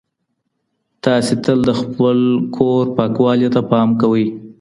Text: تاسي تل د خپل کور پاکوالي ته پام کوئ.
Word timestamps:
تاسي 1.03 1.35
تل 1.45 1.59
د 1.67 1.71
خپل 1.81 2.17
کور 2.55 2.83
پاکوالي 2.97 3.47
ته 3.55 3.61
پام 3.71 3.89
کوئ. 4.01 4.25